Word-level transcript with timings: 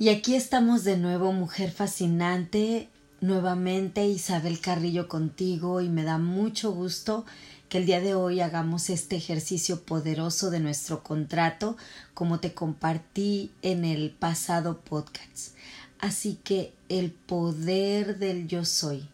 Y 0.00 0.08
aquí 0.08 0.34
estamos 0.34 0.82
de 0.84 0.96
nuevo, 0.96 1.30
mujer 1.30 1.70
fascinante, 1.70 2.88
nuevamente 3.20 4.06
Isabel 4.06 4.58
Carrillo 4.58 5.08
contigo 5.08 5.82
y 5.82 5.90
me 5.90 6.04
da 6.04 6.16
mucho 6.16 6.72
gusto 6.72 7.26
que 7.68 7.76
el 7.76 7.84
día 7.84 8.00
de 8.00 8.14
hoy 8.14 8.40
hagamos 8.40 8.88
este 8.88 9.16
ejercicio 9.16 9.82
poderoso 9.82 10.50
de 10.50 10.58
nuestro 10.58 11.02
contrato 11.02 11.76
como 12.14 12.40
te 12.40 12.54
compartí 12.54 13.50
en 13.60 13.84
el 13.84 14.08
pasado 14.08 14.80
podcast. 14.80 15.54
Así 15.98 16.38
que 16.44 16.72
el 16.88 17.10
poder 17.10 18.18
del 18.18 18.48
yo 18.48 18.64
soy 18.64 19.06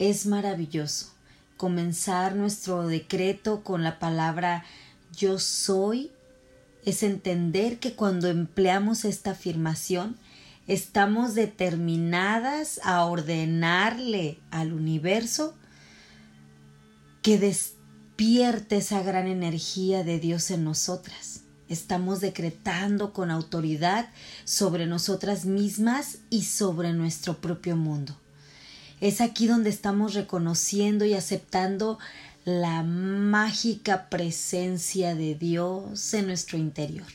es 0.00 0.26
maravilloso. 0.26 1.12
Comenzar 1.56 2.34
nuestro 2.34 2.88
decreto 2.88 3.62
con 3.62 3.84
la 3.84 4.00
palabra 4.00 4.64
yo 5.16 5.38
soy 5.38 6.10
es 6.86 7.02
entender 7.02 7.78
que 7.78 7.94
cuando 7.94 8.28
empleamos 8.28 9.04
esta 9.04 9.32
afirmación 9.32 10.16
estamos 10.68 11.34
determinadas 11.34 12.80
a 12.84 13.04
ordenarle 13.04 14.38
al 14.50 14.72
universo 14.72 15.54
que 17.22 17.38
despierte 17.38 18.76
esa 18.76 19.02
gran 19.02 19.26
energía 19.26 20.04
de 20.04 20.20
Dios 20.20 20.50
en 20.52 20.62
nosotras. 20.62 21.40
Estamos 21.68 22.20
decretando 22.20 23.12
con 23.12 23.32
autoridad 23.32 24.08
sobre 24.44 24.86
nosotras 24.86 25.44
mismas 25.44 26.18
y 26.30 26.44
sobre 26.44 26.92
nuestro 26.92 27.40
propio 27.40 27.76
mundo. 27.76 28.16
Es 29.00 29.20
aquí 29.20 29.48
donde 29.48 29.70
estamos 29.70 30.14
reconociendo 30.14 31.04
y 31.04 31.14
aceptando 31.14 31.98
la 32.46 32.84
mágica 32.84 34.08
presencia 34.08 35.16
de 35.16 35.34
Dios 35.34 36.14
en 36.14 36.28
nuestro 36.28 36.56
interior. 36.56 37.08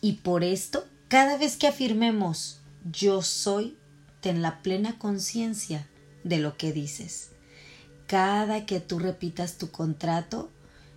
Y 0.00 0.14
por 0.14 0.42
esto, 0.42 0.84
cada 1.06 1.38
vez 1.38 1.56
que 1.56 1.68
afirmemos 1.68 2.58
yo 2.90 3.22
soy, 3.22 3.76
ten 4.20 4.42
la 4.42 4.62
plena 4.62 4.98
conciencia 4.98 5.86
de 6.24 6.38
lo 6.38 6.56
que 6.56 6.72
dices. 6.72 7.30
Cada 8.08 8.66
que 8.66 8.80
tú 8.80 8.98
repitas 8.98 9.58
tu 9.58 9.70
contrato, 9.70 10.50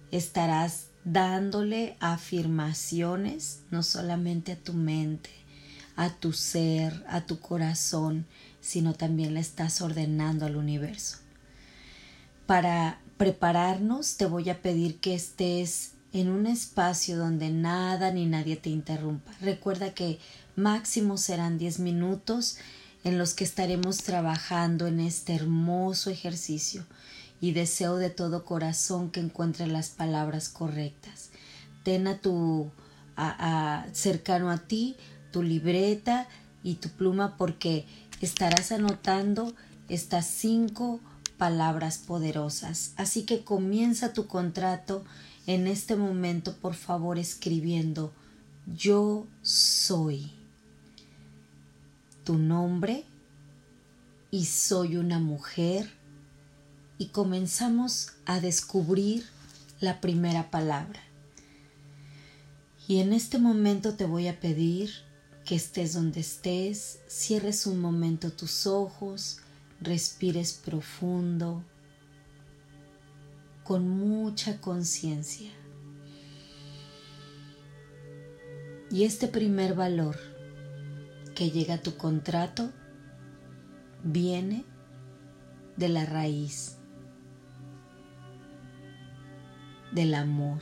estarás 0.09 0.87
dándole 1.05 1.97
afirmaciones 1.99 3.59
no 3.69 3.83
solamente 3.83 4.53
a 4.53 4.57
tu 4.57 4.73
mente, 4.73 5.29
a 5.95 6.09
tu 6.15 6.33
ser, 6.33 7.05
a 7.09 7.27
tu 7.27 7.39
corazón, 7.39 8.25
sino 8.59 8.95
también 8.95 9.35
le 9.35 9.39
estás 9.39 9.81
ordenando 9.81 10.47
al 10.47 10.55
universo 10.55 11.28
para 12.49 12.99
prepararnos 13.17 14.17
te 14.17 14.25
voy 14.25 14.49
a 14.49 14.59
pedir 14.59 14.99
que 14.99 15.13
estés 15.13 15.91
en 16.13 16.29
un 16.29 16.47
espacio 16.47 17.15
donde 17.15 17.51
nada 17.51 18.09
ni 18.09 18.25
nadie 18.25 18.55
te 18.55 18.71
interrumpa. 18.71 19.31
Recuerda 19.39 19.93
que 19.93 20.17
máximo 20.55 21.19
serán 21.19 21.59
10 21.59 21.77
minutos 21.77 22.57
en 23.03 23.19
los 23.19 23.35
que 23.35 23.43
estaremos 23.43 23.97
trabajando 23.99 24.87
en 24.87 24.99
este 24.99 25.35
hermoso 25.35 26.09
ejercicio 26.09 26.87
y 27.39 27.51
deseo 27.51 27.97
de 27.97 28.09
todo 28.09 28.45
corazón 28.45 29.11
que 29.11 29.19
encuentres 29.19 29.69
las 29.69 29.89
palabras 29.89 30.49
correctas. 30.49 31.29
Ten 31.83 32.07
a 32.07 32.17
tu 32.17 32.71
cercano 33.93 34.49
a 34.49 34.57
ti 34.57 34.95
tu 35.31 35.43
libreta 35.43 36.27
y 36.63 36.73
tu 36.77 36.89
pluma 36.89 37.37
porque 37.37 37.85
estarás 38.21 38.71
anotando 38.71 39.53
estas 39.87 40.25
cinco 40.25 40.99
palabras 41.39 41.97
poderosas. 41.97 42.93
Así 42.97 43.23
que 43.23 43.43
comienza 43.43 44.13
tu 44.13 44.27
contrato 44.27 45.03
en 45.47 45.65
este 45.65 45.95
momento, 45.95 46.55
por 46.57 46.75
favor, 46.75 47.17
escribiendo 47.17 48.13
yo 48.77 49.25
soy 49.41 50.31
tu 52.23 52.37
nombre 52.37 53.03
y 54.29 54.45
soy 54.45 54.97
una 54.97 55.17
mujer 55.17 55.91
y 56.99 57.07
comenzamos 57.07 58.11
a 58.25 58.39
descubrir 58.39 59.25
la 59.79 60.01
primera 60.01 60.51
palabra. 60.51 61.01
Y 62.87 62.99
en 62.99 63.13
este 63.13 63.39
momento 63.39 63.95
te 63.95 64.05
voy 64.05 64.27
a 64.27 64.39
pedir 64.39 64.91
que 65.45 65.55
estés 65.55 65.93
donde 65.93 66.19
estés, 66.19 66.99
cierres 67.07 67.65
un 67.65 67.79
momento 67.79 68.31
tus 68.31 68.67
ojos, 68.67 69.39
respires 69.81 70.53
profundo, 70.53 71.63
con 73.63 73.87
mucha 73.87 74.59
conciencia. 74.59 75.51
Y 78.91 79.03
este 79.03 79.27
primer 79.27 79.75
valor 79.75 80.17
que 81.35 81.51
llega 81.51 81.75
a 81.75 81.81
tu 81.81 81.95
contrato 81.95 82.71
viene 84.03 84.65
de 85.77 85.89
la 85.89 86.05
raíz 86.05 86.79
del 89.91 90.15
amor. 90.15 90.61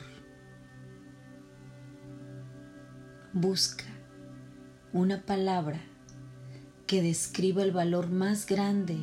Busca 3.32 3.84
una 4.92 5.22
palabra 5.22 5.80
que 6.88 7.02
describa 7.02 7.62
el 7.62 7.70
valor 7.70 8.08
más 8.08 8.46
grande 8.46 8.96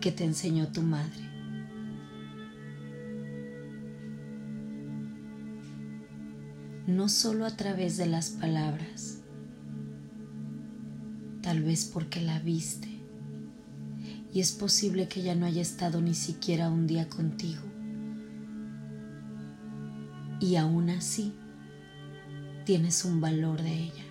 que 0.00 0.10
te 0.10 0.24
enseñó 0.24 0.68
tu 0.68 0.80
madre. 0.80 1.28
No 6.86 7.10
solo 7.10 7.44
a 7.44 7.54
través 7.54 7.98
de 7.98 8.06
las 8.06 8.30
palabras, 8.30 9.18
tal 11.42 11.62
vez 11.62 11.84
porque 11.84 12.22
la 12.22 12.40
viste 12.40 12.88
y 14.32 14.40
es 14.40 14.52
posible 14.52 15.06
que 15.06 15.20
ya 15.20 15.34
no 15.34 15.44
haya 15.44 15.60
estado 15.60 16.00
ni 16.00 16.14
siquiera 16.14 16.70
un 16.70 16.86
día 16.86 17.10
contigo. 17.10 17.62
Y 20.40 20.56
aún 20.56 20.88
así, 20.88 21.34
tienes 22.64 23.04
un 23.04 23.20
valor 23.20 23.60
de 23.60 23.74
ella. 23.74 24.04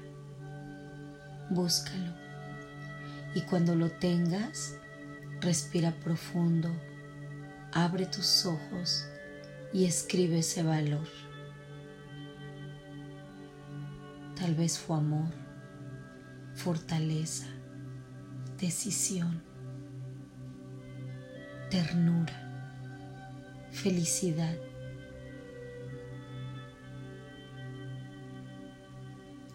Búscalo 1.50 2.27
y 3.34 3.42
cuando 3.42 3.76
lo 3.76 3.92
tengas, 3.92 4.78
respira 5.42 5.92
profundo, 5.92 6.70
abre 7.72 8.06
tus 8.06 8.46
ojos 8.46 9.08
y 9.74 9.86
escribe 9.86 10.40
ese 10.40 10.64
valor. 10.64 11.08
Tal 14.36 14.56
vez 14.56 14.78
fue 14.78 14.98
amor, 14.98 15.32
fortaleza, 16.56 17.48
decisión, 18.60 19.42
ternura, 21.70 22.34
felicidad. 23.72 24.56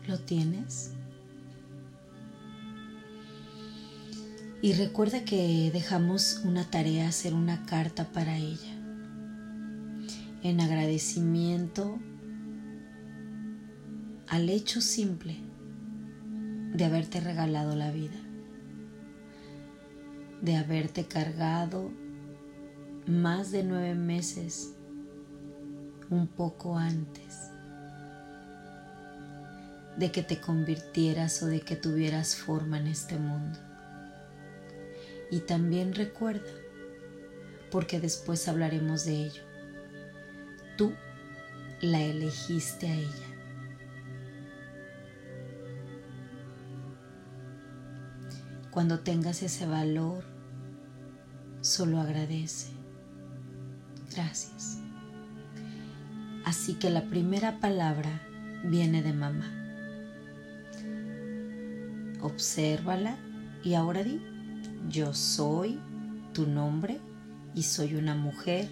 ¿Lo 0.07 0.19
tienes? 0.19 0.95
Y 4.65 4.75
recuerda 4.75 5.25
que 5.25 5.73
dejamos 5.73 6.43
una 6.45 6.65
tarea, 6.65 7.09
hacer 7.09 7.35
una 7.35 7.67
carta 7.67 8.13
para 8.13 8.37
ella, 8.37 8.73
en 10.45 10.61
agradecimiento 10.61 11.99
al 14.29 14.49
hecho 14.49 14.81
simple 14.81 15.37
de 16.75 16.85
haberte 16.85 17.19
regalado 17.19 17.75
la 17.75 17.91
vida, 17.91 18.21
de 20.43 20.55
haberte 20.55 21.07
cargado 21.07 21.91
más 23.09 23.51
de 23.51 23.65
nueve 23.65 23.97
meses, 23.97 24.75
un 26.09 26.29
poco 26.29 26.79
antes 26.79 27.51
de 29.97 30.13
que 30.13 30.23
te 30.23 30.41
convirtieras 30.41 31.43
o 31.43 31.47
de 31.47 31.63
que 31.63 31.75
tuvieras 31.75 32.37
forma 32.37 32.79
en 32.79 32.87
este 32.87 33.19
mundo. 33.19 33.72
Y 35.33 35.41
también 35.41 35.95
recuerda, 35.95 36.53
porque 37.71 37.99
después 38.01 38.47
hablaremos 38.49 39.07
de 39.07 39.25
ello, 39.25 39.43
tú 40.77 40.93
la 41.81 42.03
elegiste 42.03 42.87
a 42.87 42.95
ella. 42.95 43.29
Cuando 48.71 49.01
tengas 49.01 49.43
ese 49.43 49.65
valor, 49.67 50.23
solo 51.63 51.99
agradece. 51.99 52.73
Gracias. 54.15 54.81
Así 56.45 56.75
que 56.75 56.91
la 56.91 57.05
primera 57.05 57.59
palabra 57.59 58.21
viene 58.65 59.03
de 59.03 59.15
mamá. 59.15 59.51
Obsérvala 62.21 63.17
y 63.65 63.73
ahora 63.73 64.05
di 64.05 64.32
yo 64.89 65.15
soy 65.15 65.79
tu 66.33 66.47
nombre 66.47 67.01
y 67.55 67.63
soy 67.63 67.95
una 67.95 68.15
mujer 68.15 68.69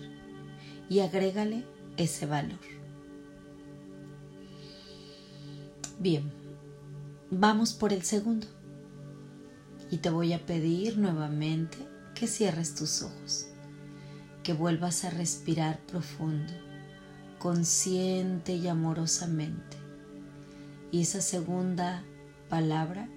y 0.88 1.00
agrégale 1.00 1.64
ese 1.96 2.26
valor. 2.26 2.58
Bien, 5.98 6.32
vamos 7.30 7.74
por 7.74 7.92
el 7.92 8.02
segundo. 8.02 8.46
Y 9.90 9.98
te 9.98 10.10
voy 10.10 10.32
a 10.32 10.46
pedir 10.46 10.98
nuevamente 10.98 11.76
que 12.14 12.26
cierres 12.26 12.74
tus 12.74 13.02
ojos, 13.02 13.48
que 14.42 14.52
vuelvas 14.52 15.04
a 15.04 15.10
respirar 15.10 15.80
profundo, 15.80 16.52
consciente 17.38 18.54
y 18.54 18.68
amorosamente. 18.68 19.76
Y 20.92 21.02
esa 21.02 21.20
segunda 21.20 22.04
palabra 22.48 23.08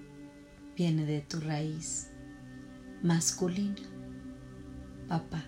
viene 0.76 1.06
de 1.06 1.20
tu 1.20 1.40
raíz 1.40 2.08
masculina, 3.04 3.76
papá, 5.08 5.44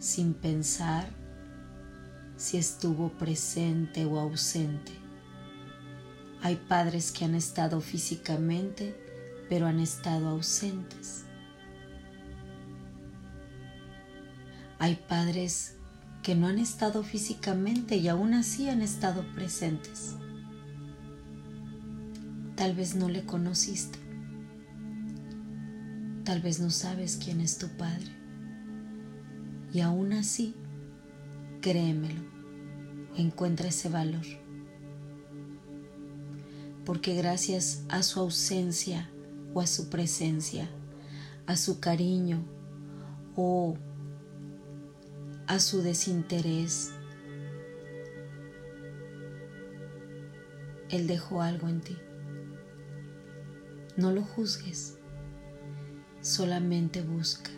sin 0.00 0.34
pensar 0.34 1.08
si 2.36 2.56
estuvo 2.56 3.10
presente 3.10 4.04
o 4.04 4.18
ausente. 4.18 4.90
Hay 6.42 6.56
padres 6.56 7.12
que 7.12 7.24
han 7.24 7.36
estado 7.36 7.80
físicamente, 7.80 8.92
pero 9.48 9.66
han 9.66 9.78
estado 9.78 10.28
ausentes. 10.30 11.24
Hay 14.80 14.96
padres 14.96 15.76
que 16.24 16.34
no 16.34 16.48
han 16.48 16.58
estado 16.58 17.04
físicamente 17.04 17.96
y 17.96 18.08
aún 18.08 18.34
así 18.34 18.68
han 18.68 18.82
estado 18.82 19.24
presentes. 19.32 20.16
Tal 22.56 22.74
vez 22.74 22.96
no 22.96 23.08
le 23.08 23.24
conociste. 23.24 24.04
Tal 26.24 26.40
vez 26.40 26.58
no 26.58 26.70
sabes 26.70 27.18
quién 27.22 27.42
es 27.42 27.58
tu 27.58 27.68
padre. 27.68 28.10
Y 29.74 29.80
aún 29.80 30.14
así, 30.14 30.54
créemelo, 31.60 32.22
encuentra 33.14 33.68
ese 33.68 33.90
valor. 33.90 34.24
Porque 36.86 37.14
gracias 37.14 37.84
a 37.90 38.02
su 38.02 38.20
ausencia 38.20 39.10
o 39.52 39.60
a 39.60 39.66
su 39.66 39.90
presencia, 39.90 40.68
a 41.46 41.56
su 41.56 41.78
cariño 41.78 42.42
o 43.36 43.76
a 45.46 45.58
su 45.58 45.82
desinterés, 45.82 46.92
Él 50.88 51.06
dejó 51.06 51.42
algo 51.42 51.68
en 51.68 51.80
ti. 51.80 51.98
No 53.96 54.10
lo 54.10 54.22
juzgues, 54.22 54.98
solamente 56.24 57.02
busca. 57.02 57.50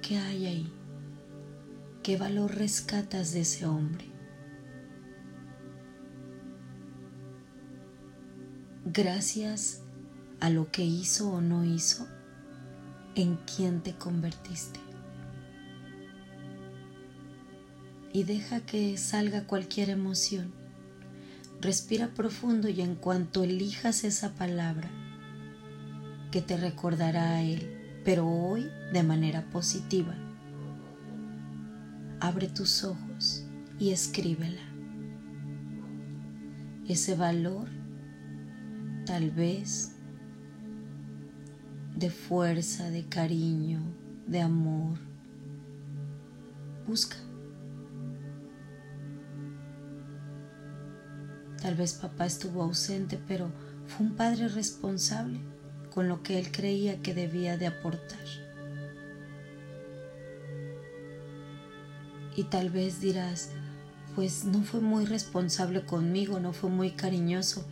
¿Qué 0.00 0.16
hay 0.16 0.46
ahí? 0.46 0.72
¿Qué 2.02 2.16
valor 2.16 2.56
rescatas 2.56 3.32
de 3.32 3.42
ese 3.42 3.66
hombre? 3.66 4.06
Gracias 8.86 9.82
a 10.40 10.48
lo 10.48 10.72
que 10.72 10.82
hizo 10.82 11.30
o 11.30 11.40
no 11.42 11.64
hizo, 11.64 12.08
¿en 13.14 13.36
quién 13.36 13.82
te 13.82 13.94
convertiste? 13.94 14.80
Y 18.12 18.24
deja 18.24 18.60
que 18.60 18.96
salga 18.96 19.46
cualquier 19.46 19.90
emoción 19.90 20.58
Respira 21.60 22.08
profundo 22.14 22.70
y 22.70 22.80
en 22.80 22.94
cuanto 22.94 23.44
elijas 23.44 24.04
esa 24.04 24.34
palabra 24.34 24.90
que 26.30 26.40
te 26.40 26.56
recordará 26.56 27.30
a 27.30 27.42
Él, 27.42 28.00
pero 28.04 28.26
hoy 28.28 28.70
de 28.92 29.02
manera 29.02 29.42
positiva, 29.50 30.14
abre 32.20 32.48
tus 32.48 32.84
ojos 32.84 33.44
y 33.78 33.90
escríbela. 33.90 34.60
Ese 36.88 37.16
valor, 37.16 37.68
tal 39.06 39.30
vez, 39.30 39.96
de 41.96 42.10
fuerza, 42.10 42.90
de 42.90 43.06
cariño, 43.06 43.80
de 44.26 44.40
amor, 44.40 44.98
busca. 46.86 47.16
Tal 51.60 51.74
vez 51.74 51.94
papá 51.94 52.26
estuvo 52.26 52.62
ausente, 52.62 53.20
pero 53.28 53.50
fue 53.86 54.06
un 54.06 54.14
padre 54.14 54.48
responsable 54.48 55.49
con 55.90 56.08
lo 56.08 56.22
que 56.22 56.38
él 56.38 56.50
creía 56.50 57.02
que 57.02 57.14
debía 57.14 57.56
de 57.56 57.66
aportar. 57.66 58.18
Y 62.36 62.44
tal 62.44 62.70
vez 62.70 63.00
dirás, 63.00 63.50
pues 64.14 64.44
no 64.44 64.62
fue 64.62 64.80
muy 64.80 65.04
responsable 65.04 65.82
conmigo, 65.82 66.40
no 66.40 66.52
fue 66.52 66.70
muy 66.70 66.92
cariñoso, 66.92 67.64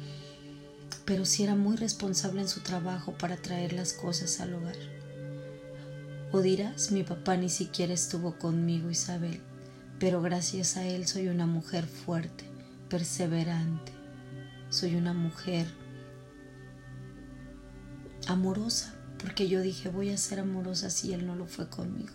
pero 1.05 1.25
sí 1.25 1.45
era 1.45 1.55
muy 1.55 1.77
responsable 1.77 2.43
en 2.43 2.49
su 2.49 2.61
trabajo 2.61 3.13
para 3.13 3.37
traer 3.37 3.73
las 3.73 3.93
cosas 3.93 4.41
al 4.41 4.55
hogar. 4.55 4.77
O 6.33 6.43
dirás, 6.43 6.93
mi 6.93 7.05
papá 7.05 7.37
ni 7.37 7.49
siquiera 7.49 7.95
estuvo 7.95 8.39
conmigo, 8.39 8.91
Isabel, 8.91 9.41
pero 9.99 10.21
gracias 10.21 10.77
a 10.77 10.87
él 10.87 11.07
soy 11.07 11.29
una 11.29 11.47
mujer 11.47 11.87
fuerte 11.87 12.45
perseverante. 12.89 13.93
Soy 14.71 14.97
una 14.97 15.15
mujer 15.15 15.67
amorosa, 18.29 18.95
porque 19.19 19.49
yo 19.49 19.63
dije 19.63 19.89
voy 19.89 20.11
a 20.11 20.19
ser 20.19 20.41
amorosa 20.41 20.91
si 20.91 21.13
él 21.13 21.27
no 21.27 21.35
lo 21.35 21.47
fue 21.47 21.69
conmigo. 21.69 22.13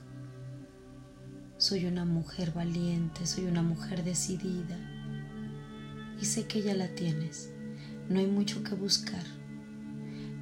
Soy 1.58 1.86
una 1.86 2.06
mujer 2.06 2.52
valiente, 2.52 3.26
soy 3.26 3.46
una 3.46 3.64
mujer 3.64 4.04
decidida. 4.04 4.78
Y 6.22 6.26
sé 6.26 6.46
que 6.46 6.62
ya 6.62 6.76
la 6.76 6.88
tienes. 6.90 7.50
No 8.10 8.20
hay 8.20 8.28
mucho 8.28 8.64
que 8.64 8.76
buscar. 8.76 9.24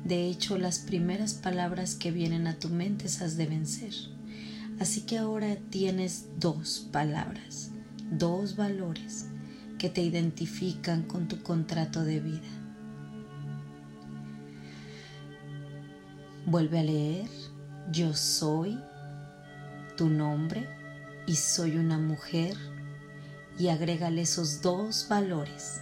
De 0.04 0.28
hecho, 0.28 0.58
las 0.58 0.80
primeras 0.80 1.36
palabras 1.36 1.96
que 1.96 2.12
vienen 2.12 2.48
a 2.48 2.60
tu 2.60 2.70
mente 2.70 3.06
esas 3.06 3.38
deben 3.38 3.66
ser. 3.66 3.94
Así 4.80 5.02
que 5.02 5.20
ahora 5.20 5.56
tienes 5.70 6.26
dos 6.40 6.88
palabras, 6.92 7.70
dos 8.12 8.56
valores 8.56 9.28
que 9.78 9.90
te 9.90 10.02
identifican 10.02 11.04
con 11.04 11.28
tu 11.28 11.42
contrato 11.44 12.04
de 12.04 12.20
vida. 12.20 12.61
Vuelve 16.46 16.80
a 16.80 16.84
leer, 16.84 17.30
yo 17.92 18.14
soy 18.14 18.80
tu 19.96 20.10
nombre 20.10 20.68
y 21.28 21.36
soy 21.36 21.78
una 21.78 21.98
mujer 21.98 22.58
y 23.60 23.68
agrégale 23.68 24.22
esos 24.22 24.62
dos 24.62 25.08
valores. 25.10 25.82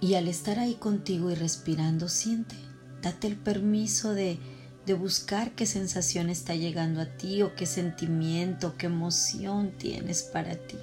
Y 0.00 0.14
al 0.14 0.28
estar 0.28 0.58
ahí 0.58 0.74
contigo 0.74 1.30
y 1.30 1.34
respirando, 1.34 2.08
siente, 2.08 2.56
date 3.02 3.28
el 3.28 3.36
permiso 3.36 4.14
de 4.14 4.38
de 4.86 4.94
buscar 4.94 5.52
qué 5.52 5.64
sensación 5.66 6.28
está 6.28 6.54
llegando 6.54 7.00
a 7.00 7.06
ti 7.06 7.42
o 7.42 7.54
qué 7.54 7.66
sentimiento, 7.66 8.76
qué 8.76 8.86
emoción 8.86 9.72
tienes 9.78 10.22
para 10.22 10.56
ti. 10.56 10.76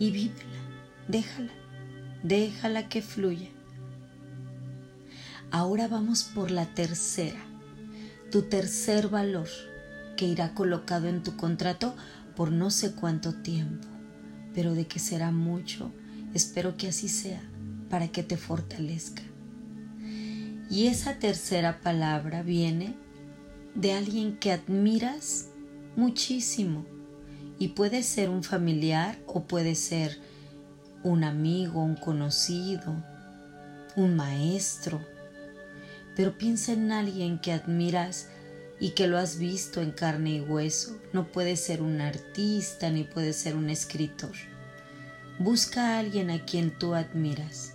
Y 0.00 0.10
vívela, 0.10 0.60
déjala, 1.06 1.52
déjala 2.22 2.88
que 2.88 3.02
fluya. 3.02 3.48
Ahora 5.50 5.88
vamos 5.88 6.24
por 6.24 6.50
la 6.50 6.66
tercera, 6.66 7.40
tu 8.30 8.42
tercer 8.42 9.08
valor 9.08 9.48
que 10.16 10.26
irá 10.26 10.54
colocado 10.54 11.08
en 11.08 11.22
tu 11.22 11.36
contrato 11.36 11.94
por 12.36 12.52
no 12.52 12.70
sé 12.70 12.92
cuánto 12.92 13.34
tiempo, 13.34 13.88
pero 14.54 14.74
de 14.74 14.86
que 14.86 14.98
será 14.98 15.30
mucho, 15.30 15.90
espero 16.34 16.76
que 16.76 16.88
así 16.88 17.08
sea, 17.08 17.40
para 17.88 18.08
que 18.08 18.22
te 18.22 18.36
fortalezca. 18.36 19.22
Y 20.70 20.88
esa 20.88 21.18
tercera 21.18 21.80
palabra 21.80 22.42
viene 22.42 22.94
de 23.74 23.92
alguien 23.92 24.36
que 24.36 24.52
admiras 24.52 25.48
muchísimo. 25.96 26.84
Y 27.58 27.68
puede 27.68 28.02
ser 28.02 28.28
un 28.28 28.44
familiar 28.44 29.18
o 29.26 29.44
puede 29.44 29.74
ser 29.74 30.20
un 31.02 31.24
amigo, 31.24 31.82
un 31.82 31.96
conocido, 31.96 32.94
un 33.96 34.16
maestro. 34.16 35.00
Pero 36.16 36.36
piensa 36.36 36.72
en 36.72 36.92
alguien 36.92 37.38
que 37.38 37.52
admiras 37.52 38.28
y 38.80 38.90
que 38.90 39.06
lo 39.06 39.18
has 39.18 39.38
visto 39.38 39.80
en 39.80 39.92
carne 39.92 40.36
y 40.36 40.40
hueso. 40.40 40.96
No 41.12 41.30
puede 41.30 41.56
ser 41.56 41.82
un 41.82 42.00
artista 42.00 42.90
ni 42.90 43.04
puede 43.04 43.32
ser 43.32 43.56
un 43.56 43.70
escritor. 43.70 44.34
Busca 45.38 45.94
a 45.94 45.98
alguien 45.98 46.30
a 46.30 46.44
quien 46.44 46.76
tú 46.78 46.94
admiras 46.94 47.74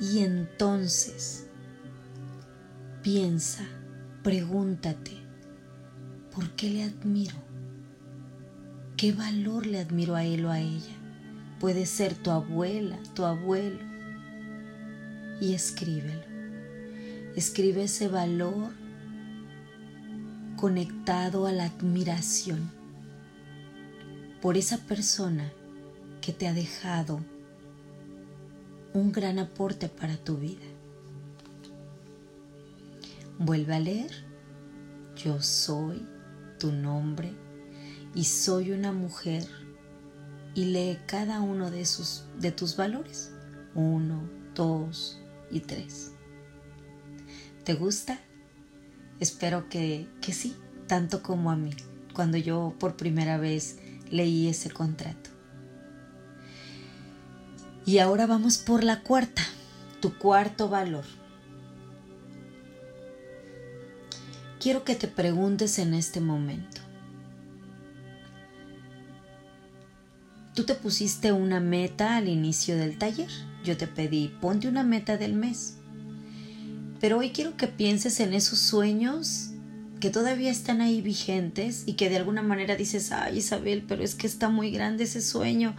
y 0.00 0.20
entonces 0.20 1.44
Piensa, 3.04 3.66
pregúntate, 4.22 5.12
¿por 6.34 6.48
qué 6.52 6.70
le 6.70 6.84
admiro? 6.84 7.36
¿Qué 8.96 9.12
valor 9.12 9.66
le 9.66 9.78
admiro 9.78 10.14
a 10.14 10.24
él 10.24 10.46
o 10.46 10.50
a 10.50 10.58
ella? 10.58 11.03
Puede 11.64 11.86
ser 11.86 12.12
tu 12.12 12.30
abuela, 12.30 12.98
tu 13.14 13.24
abuelo. 13.24 13.78
Y 15.40 15.54
escríbelo. 15.54 16.20
Escribe 17.36 17.84
ese 17.84 18.06
valor 18.08 18.70
conectado 20.56 21.46
a 21.46 21.52
la 21.52 21.64
admiración 21.64 22.70
por 24.42 24.58
esa 24.58 24.76
persona 24.76 25.50
que 26.20 26.34
te 26.34 26.48
ha 26.48 26.52
dejado 26.52 27.24
un 28.92 29.10
gran 29.10 29.38
aporte 29.38 29.88
para 29.88 30.18
tu 30.18 30.36
vida. 30.36 30.66
Vuelve 33.38 33.74
a 33.74 33.80
leer. 33.80 34.12
Yo 35.16 35.40
soy 35.40 36.06
tu 36.58 36.72
nombre 36.72 37.32
y 38.14 38.24
soy 38.24 38.70
una 38.70 38.92
mujer 38.92 39.63
y 40.54 40.66
lee 40.66 40.98
cada 41.06 41.40
uno 41.40 41.70
de, 41.70 41.84
sus, 41.84 42.24
de 42.38 42.52
tus 42.52 42.76
valores. 42.76 43.32
Uno, 43.74 44.22
dos 44.54 45.20
y 45.50 45.60
tres. 45.60 46.12
¿Te 47.64 47.74
gusta? 47.74 48.20
Espero 49.20 49.68
que, 49.68 50.08
que 50.20 50.32
sí, 50.32 50.56
tanto 50.86 51.22
como 51.22 51.50
a 51.50 51.56
mí, 51.56 51.70
cuando 52.12 52.36
yo 52.36 52.74
por 52.78 52.96
primera 52.96 53.38
vez 53.38 53.78
leí 54.10 54.48
ese 54.48 54.70
contrato. 54.70 55.30
Y 57.86 57.98
ahora 57.98 58.26
vamos 58.26 58.58
por 58.58 58.82
la 58.82 59.02
cuarta, 59.02 59.42
tu 60.00 60.16
cuarto 60.16 60.68
valor. 60.68 61.04
Quiero 64.58 64.84
que 64.84 64.94
te 64.94 65.08
preguntes 65.08 65.78
en 65.78 65.92
este 65.92 66.20
momento, 66.20 66.73
Tú 70.54 70.62
te 70.64 70.76
pusiste 70.76 71.32
una 71.32 71.58
meta 71.58 72.16
al 72.16 72.28
inicio 72.28 72.76
del 72.76 72.96
taller. 72.96 73.30
Yo 73.64 73.76
te 73.76 73.88
pedí, 73.88 74.28
ponte 74.40 74.68
una 74.68 74.84
meta 74.84 75.16
del 75.16 75.34
mes. 75.34 75.74
Pero 77.00 77.18
hoy 77.18 77.30
quiero 77.30 77.56
que 77.56 77.66
pienses 77.66 78.20
en 78.20 78.32
esos 78.34 78.60
sueños 78.60 79.50
que 79.98 80.10
todavía 80.10 80.52
están 80.52 80.80
ahí 80.80 81.00
vigentes 81.00 81.82
y 81.86 81.94
que 81.94 82.08
de 82.08 82.18
alguna 82.18 82.42
manera 82.42 82.76
dices, 82.76 83.10
ay 83.10 83.38
Isabel, 83.38 83.84
pero 83.88 84.04
es 84.04 84.14
que 84.14 84.26
está 84.26 84.48
muy 84.48 84.70
grande 84.70 85.04
ese 85.04 85.22
sueño 85.22 85.74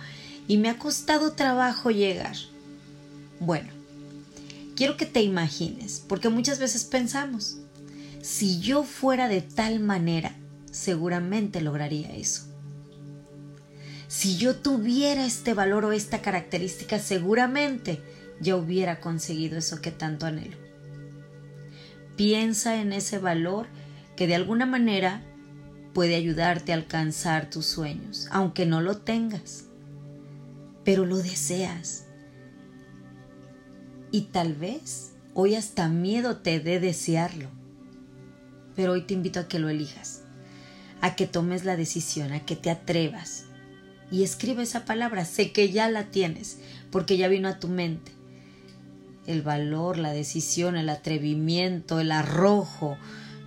y 0.48 0.58
me 0.58 0.70
ha 0.70 0.78
costado 0.78 1.34
trabajo 1.34 1.90
llegar. 1.90 2.36
Bueno, 3.40 3.70
quiero 4.76 4.98
que 4.98 5.06
te 5.06 5.22
imagines, 5.22 6.04
porque 6.08 6.30
muchas 6.30 6.60
veces 6.60 6.84
pensamos, 6.84 7.58
si 8.22 8.60
yo 8.60 8.84
fuera 8.84 9.28
de 9.28 9.42
tal 9.42 9.80
manera, 9.80 10.36
seguramente 10.72 11.62
lograría 11.62 12.14
eso. 12.14 12.55
Si 14.18 14.38
yo 14.38 14.56
tuviera 14.56 15.26
este 15.26 15.54
valor 15.54 15.84
o 15.84 15.92
esta 15.92 16.22
característica, 16.22 17.00
seguramente 17.00 18.02
ya 18.40 18.56
hubiera 18.56 19.02
conseguido 19.02 19.58
eso 19.58 19.82
que 19.82 19.92
tanto 19.92 20.26
anhelo. 20.26 20.56
Piensa 22.16 22.80
en 22.80 22.94
ese 22.94 23.20
valor 23.20 23.68
que 24.16 24.26
de 24.26 24.36
alguna 24.36 24.66
manera 24.66 25.22
puede 25.94 26.16
ayudarte 26.16 26.72
a 26.72 26.76
alcanzar 26.76 27.50
tus 27.50 27.66
sueños, 27.66 28.30
aunque 28.32 28.66
no 28.66 28.80
lo 28.80 29.00
tengas, 29.00 29.66
pero 30.86 31.06
lo 31.06 31.18
deseas. 31.18 32.06
Y 34.12 34.28
tal 34.32 34.54
vez 34.54 35.12
hoy 35.34 35.56
hasta 35.56 35.90
miedo 35.90 36.38
te 36.38 36.62
dé 36.62 36.80
desearlo, 36.80 37.50
pero 38.78 38.94
hoy 38.94 39.02
te 39.02 39.14
invito 39.14 39.42
a 39.42 39.50
que 39.50 39.60
lo 39.60 39.68
elijas, 39.68 40.22
a 41.02 41.18
que 41.18 41.28
tomes 41.28 41.66
la 41.66 41.76
decisión, 41.76 42.32
a 42.32 42.46
que 42.46 42.56
te 42.56 42.70
atrevas, 42.70 43.48
y 44.12 44.24
escribe 44.24 44.64
esa 44.64 44.86
palabra. 44.86 45.26
Sé 45.26 45.52
que 45.52 45.72
ya 45.72 45.90
la 45.90 46.06
tienes 46.06 46.60
porque 46.92 47.18
ya 47.18 47.28
vino 47.28 47.48
a 47.48 47.60
tu 47.60 47.68
mente. 47.68 48.12
El 49.28 49.42
valor, 49.42 49.98
la 49.98 50.12
decisión, 50.12 50.76
el 50.76 50.90
atrevimiento, 50.90 52.00
el 52.00 52.12
arrojo, 52.12 52.98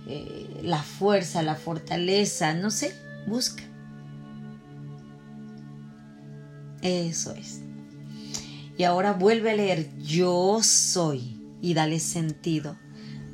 eh, 0.07 0.61
la 0.63 0.83
fuerza, 0.83 1.41
la 1.41 1.55
fortaleza, 1.55 2.53
no 2.53 2.69
sé, 2.69 2.93
busca. 3.27 3.63
Eso 6.81 7.33
es. 7.33 7.61
Y 8.77 8.83
ahora 8.83 9.13
vuelve 9.13 9.51
a 9.51 9.55
leer 9.55 9.89
yo 9.97 10.59
soy 10.63 11.37
y 11.61 11.73
dale 11.73 11.99
sentido. 11.99 12.77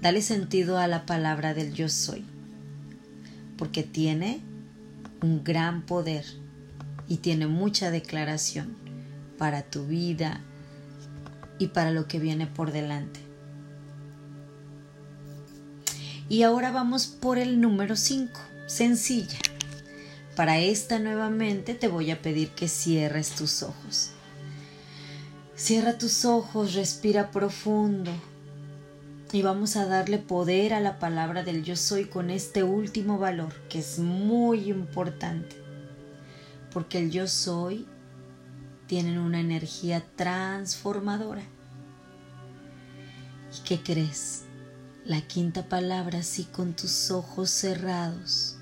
Dale 0.02 0.22
sentido 0.22 0.78
a 0.78 0.88
la 0.88 1.06
palabra 1.06 1.54
del 1.54 1.74
yo 1.74 1.90
soy. 1.90 2.26
Porque 3.58 3.84
tiene 3.84 4.42
un 5.22 5.44
gran 5.44 5.86
poder 5.86 6.26
y 7.08 7.18
tiene 7.18 7.48
mucha 7.48 7.92
declaración 7.92 8.76
para 9.38 9.64
tu 9.64 9.86
vida 9.86 10.42
y 11.60 11.68
para 11.68 11.92
lo 11.92 12.08
que 12.08 12.20
viene 12.20 12.48
por 12.48 12.72
delante. 12.72 13.20
Y 16.28 16.44
ahora 16.44 16.72
vamos 16.72 17.06
por 17.06 17.38
el 17.38 17.62
número 17.62 17.96
5, 17.96 18.32
sencilla. 18.66 19.38
Para 20.36 20.60
esta 20.60 21.00
nuevamente 21.00 21.76
te 21.76 21.88
voy 21.88 22.12
a 22.12 22.22
pedir 22.22 22.50
que 22.50 22.68
cierres 22.68 23.32
tus 23.32 23.64
ojos. 23.64 24.12
Cierra 25.56 25.98
tus 25.98 26.26
ojos, 26.26 26.74
respira 26.74 27.32
profundo 27.32 28.12
y 29.32 29.42
vamos 29.42 29.76
a 29.76 29.86
darle 29.86 30.18
poder 30.18 30.74
a 30.74 30.80
la 30.80 31.00
palabra 31.00 31.44
del 31.44 31.64
yo 31.64 31.76
soy 31.76 32.06
con 32.06 32.30
este 32.30 32.64
último 32.64 33.18
valor 33.18 33.54
que 33.70 33.80
es 33.80 34.00
muy 34.00 34.70
importante 34.70 35.65
porque 36.76 37.00
el 37.00 37.10
yo 37.10 37.26
soy 37.26 37.88
tienen 38.86 39.18
una 39.18 39.40
energía 39.40 40.04
transformadora. 40.18 41.42
¿Y 43.58 43.64
qué 43.66 43.82
crees? 43.82 44.44
La 45.06 45.22
quinta 45.22 45.70
palabra, 45.70 46.20
así 46.20 46.44
con 46.44 46.76
tus 46.76 47.12
ojos 47.12 47.50
cerrados. 47.50 48.58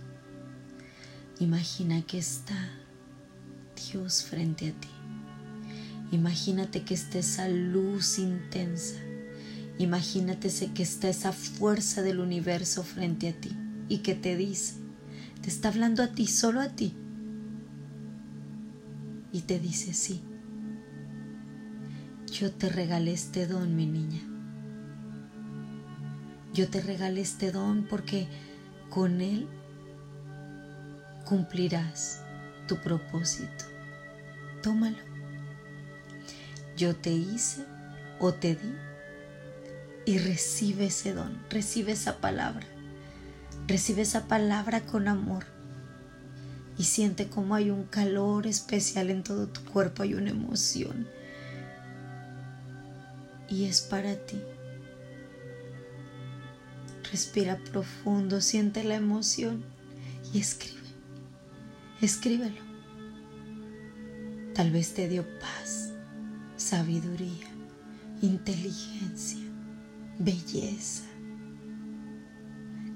Imagina 1.39 2.03
que 2.03 2.19
está 2.19 2.53
Dios 3.91 4.21
frente 4.21 4.69
a 4.69 4.73
ti. 4.73 4.91
Imagínate 6.11 6.83
que 6.83 6.93
está 6.93 7.17
esa 7.17 7.47
luz 7.47 8.19
intensa. 8.19 8.99
Imagínate 9.79 10.51
que 10.75 10.83
está 10.83 11.09
esa 11.09 11.31
fuerza 11.31 12.03
del 12.03 12.19
universo 12.19 12.83
frente 12.83 13.29
a 13.29 13.33
ti 13.33 13.57
y 13.89 13.97
que 14.03 14.13
te 14.13 14.37
dice, 14.37 14.75
te 15.41 15.49
está 15.49 15.69
hablando 15.69 16.03
a 16.03 16.09
ti, 16.09 16.27
solo 16.27 16.61
a 16.61 16.69
ti 16.69 16.95
y 19.33 19.41
te 19.41 19.59
dice 19.59 19.93
sí. 19.93 20.21
Yo 22.31 22.51
te 22.51 22.69
regalé 22.69 23.11
este 23.11 23.47
don, 23.47 23.75
mi 23.75 23.85
niña. 23.85 24.21
Yo 26.53 26.69
te 26.69 26.79
regalé 26.81 27.21
este 27.21 27.51
don 27.51 27.87
porque 27.89 28.27
con 28.89 29.21
él 29.21 29.47
cumplirás 31.25 32.21
tu 32.67 32.79
propósito. 32.79 33.65
Tómalo. 34.61 34.97
Yo 36.77 36.95
te 36.95 37.11
hice 37.11 37.65
o 38.19 38.33
te 38.33 38.55
di 38.55 38.73
y 40.05 40.19
recibe 40.19 40.85
ese 40.85 41.13
don, 41.13 41.39
recibe 41.49 41.93
esa 41.93 42.17
palabra, 42.17 42.65
recibe 43.67 44.01
esa 44.01 44.27
palabra 44.27 44.81
con 44.81 45.07
amor 45.07 45.45
y 46.77 46.83
siente 46.83 47.27
como 47.27 47.55
hay 47.55 47.69
un 47.69 47.83
calor 47.83 48.47
especial 48.47 49.09
en 49.09 49.23
todo 49.23 49.47
tu 49.47 49.63
cuerpo, 49.65 50.03
hay 50.03 50.15
una 50.15 50.31
emoción. 50.31 51.07
Y 53.49 53.65
es 53.65 53.81
para 53.81 54.15
ti. 54.15 54.41
Respira 57.11 57.59
profundo, 57.71 58.41
siente 58.41 58.83
la 58.83 58.95
emoción 58.95 59.63
y 60.33 60.39
escribe. 60.39 60.79
Escríbelo. 62.01 62.61
Tal 64.55 64.71
vez 64.71 64.93
te 64.93 65.07
dio 65.07 65.25
paz, 65.39 65.91
sabiduría, 66.57 67.47
inteligencia, 68.21 69.45
belleza, 70.17 71.05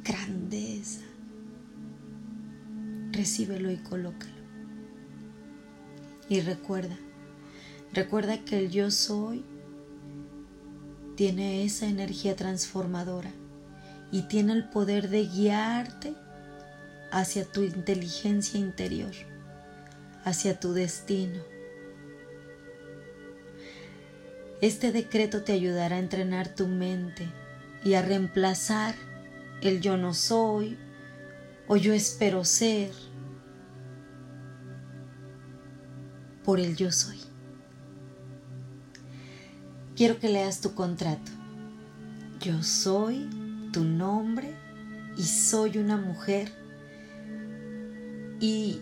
grandeza 0.04 1.07
recíbelo 3.28 3.70
y 3.70 3.76
colócalo. 3.76 4.32
Y 6.30 6.40
recuerda, 6.40 6.98
recuerda 7.92 8.46
que 8.46 8.58
el 8.58 8.72
yo 8.72 8.90
soy 8.90 9.44
tiene 11.18 11.66
esa 11.66 11.88
energía 11.88 12.38
transformadora 12.38 13.32
y 14.14 14.30
tiene 14.30 14.54
el 14.54 14.70
poder 14.70 15.10
de 15.10 15.26
guiarte 15.26 16.16
hacia 17.12 17.44
tu 17.44 17.64
inteligencia 17.64 18.62
interior, 18.62 19.12
hacia 20.24 20.58
tu 20.58 20.72
destino. 20.72 21.42
Este 24.62 24.94
decreto 24.94 25.44
te 25.44 25.52
ayudará 25.52 25.98
a 25.98 26.00
entrenar 26.00 26.56
tu 26.56 26.66
mente 26.68 27.28
y 27.84 27.96
a 27.96 28.02
reemplazar 28.02 28.96
el 29.62 29.82
yo 29.82 29.98
no 29.98 30.14
soy 30.14 30.78
o 31.68 31.76
yo 31.76 31.94
espero 31.94 32.46
ser 32.46 32.92
por 36.48 36.62
el 36.62 36.78
yo 36.78 36.94
soy. 36.94 37.20
Quiero 39.98 40.18
que 40.18 40.30
leas 40.30 40.62
tu 40.62 40.76
contrato. 40.76 41.30
Yo 42.40 42.64
soy 42.64 43.30
tu 43.74 43.84
nombre 43.84 44.56
y 45.18 45.24
soy 45.24 45.78
una 45.78 45.98
mujer 45.98 46.50
y 48.40 48.80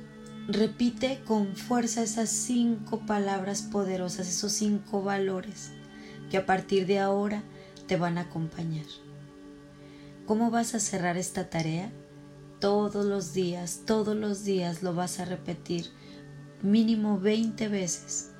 repite 0.47 1.23
con 1.25 1.55
fuerza 1.55 2.03
esas 2.03 2.29
cinco 2.29 2.99
palabras 3.07 3.63
poderosas, 3.63 4.27
esos 4.29 4.51
cinco 4.51 5.01
valores 5.01 5.71
que 6.29 6.37
a 6.37 6.45
partir 6.45 6.85
de 6.85 6.99
ahora 6.99 7.41
te 7.87 7.97
van 7.97 8.19
a 8.19 8.27
acompañar. 8.29 8.85
¿Cómo 10.27 10.51
vas 10.51 10.75
a 10.75 10.79
cerrar 10.79 11.17
esta 11.17 11.49
tarea? 11.49 11.91
Todos 12.59 13.07
los 13.07 13.33
días, 13.33 13.81
todos 13.87 14.15
los 14.15 14.43
días 14.43 14.83
lo 14.83 14.93
vas 14.93 15.19
a 15.19 15.25
repetir 15.25 15.89
mínimo 16.65 17.19
20 17.19 17.67
veces 17.67 18.31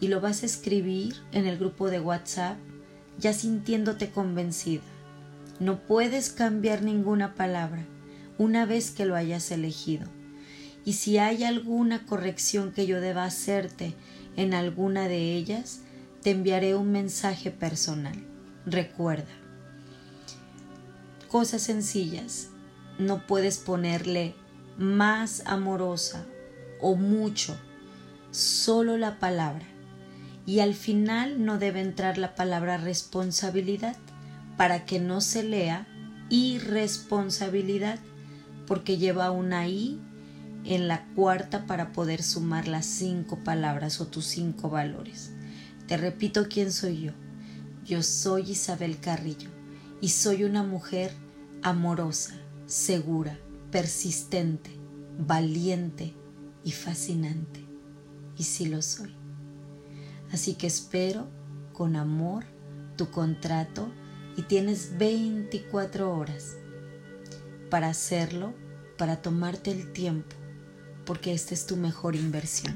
y 0.00 0.08
lo 0.08 0.20
vas 0.20 0.42
a 0.42 0.46
escribir 0.46 1.16
en 1.32 1.46
el 1.46 1.58
grupo 1.58 1.90
de 1.90 2.00
WhatsApp 2.00 2.58
ya 3.18 3.32
sintiéndote 3.32 4.10
convencida. 4.10 4.82
No 5.58 5.80
puedes 5.80 6.30
cambiar 6.30 6.82
ninguna 6.82 7.34
palabra 7.34 7.86
una 8.38 8.66
vez 8.66 8.90
que 8.90 9.06
lo 9.06 9.16
hayas 9.16 9.50
elegido. 9.50 10.06
Y 10.84 10.92
si 10.92 11.18
hay 11.18 11.44
alguna 11.44 12.04
corrección 12.04 12.72
que 12.72 12.86
yo 12.86 13.00
deba 13.00 13.24
hacerte 13.24 13.94
en 14.36 14.52
alguna 14.52 15.08
de 15.08 15.34
ellas, 15.34 15.80
te 16.22 16.30
enviaré 16.30 16.74
un 16.74 16.92
mensaje 16.92 17.50
personal. 17.50 18.22
Recuerda, 18.66 19.32
cosas 21.28 21.62
sencillas, 21.62 22.48
no 22.98 23.26
puedes 23.26 23.58
ponerle 23.58 24.34
más 24.76 25.42
amorosa 25.46 26.26
o 26.80 26.96
mucho, 26.96 27.56
solo 28.30 28.96
la 28.96 29.18
palabra. 29.18 29.66
Y 30.44 30.60
al 30.60 30.74
final 30.74 31.44
no 31.44 31.58
debe 31.58 31.80
entrar 31.80 32.18
la 32.18 32.34
palabra 32.34 32.76
responsabilidad 32.76 33.96
para 34.56 34.84
que 34.84 35.00
no 35.00 35.20
se 35.20 35.42
lea 35.42 35.86
irresponsabilidad 36.28 37.98
porque 38.66 38.98
lleva 38.98 39.30
una 39.30 39.68
I 39.68 40.00
en 40.64 40.88
la 40.88 41.06
cuarta 41.14 41.66
para 41.66 41.92
poder 41.92 42.22
sumar 42.22 42.66
las 42.68 42.86
cinco 42.86 43.38
palabras 43.44 44.00
o 44.00 44.06
tus 44.06 44.26
cinco 44.26 44.68
valores. 44.68 45.32
Te 45.86 45.96
repito 45.96 46.48
quién 46.48 46.72
soy 46.72 47.02
yo. 47.02 47.12
Yo 47.84 48.02
soy 48.02 48.50
Isabel 48.50 48.98
Carrillo 48.98 49.50
y 50.00 50.08
soy 50.08 50.42
una 50.42 50.64
mujer 50.64 51.12
amorosa, 51.62 52.34
segura, 52.66 53.38
persistente, 53.70 54.70
valiente 55.18 56.14
y 56.66 56.72
fascinante. 56.72 57.64
Y 58.36 58.42
sí 58.42 58.66
lo 58.66 58.82
soy. 58.82 59.14
Así 60.32 60.54
que 60.54 60.66
espero 60.66 61.28
con 61.72 61.94
amor 61.94 62.44
tu 62.96 63.08
contrato 63.12 63.88
y 64.36 64.42
tienes 64.42 64.98
24 64.98 66.12
horas 66.12 66.56
para 67.70 67.88
hacerlo, 67.88 68.52
para 68.98 69.22
tomarte 69.22 69.70
el 69.70 69.92
tiempo, 69.92 70.34
porque 71.04 71.32
esta 71.32 71.54
es 71.54 71.66
tu 71.66 71.76
mejor 71.76 72.16
inversión. 72.16 72.74